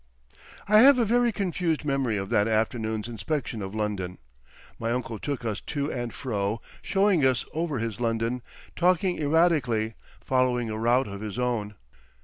I 0.67 0.79
have 0.79 0.97
a 0.97 1.05
very 1.05 1.31
confused 1.31 1.85
memory 1.85 2.17
of 2.17 2.29
that 2.31 2.47
afternoon's 2.47 3.07
inspection 3.07 3.61
of 3.61 3.75
London. 3.75 4.17
My 4.79 4.89
uncle 4.91 5.19
took 5.19 5.45
us 5.45 5.61
to 5.67 5.91
and 5.93 6.11
fro 6.11 6.59
showing 6.81 7.23
us 7.23 7.45
over 7.53 7.77
his 7.77 8.01
London, 8.01 8.41
talking 8.75 9.19
erratically, 9.19 9.93
following 10.19 10.71
a 10.71 10.77
route 10.79 11.07
of 11.07 11.21
his 11.21 11.37
own. 11.37 11.75